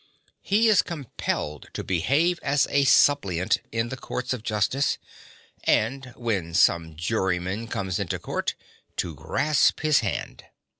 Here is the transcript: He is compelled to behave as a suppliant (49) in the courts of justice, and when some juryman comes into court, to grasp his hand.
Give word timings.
He 0.41 0.67
is 0.67 0.81
compelled 0.81 1.69
to 1.73 1.83
behave 1.83 2.39
as 2.41 2.65
a 2.71 2.85
suppliant 2.85 3.57
(49) 3.65 3.69
in 3.71 3.89
the 3.89 3.97
courts 3.97 4.33
of 4.33 4.41
justice, 4.41 4.97
and 5.65 6.05
when 6.17 6.55
some 6.55 6.95
juryman 6.95 7.67
comes 7.67 7.99
into 7.99 8.17
court, 8.17 8.55
to 8.95 9.13
grasp 9.13 9.81
his 9.81 9.99
hand. 9.99 10.45